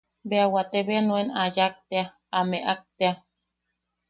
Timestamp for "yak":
1.55-1.73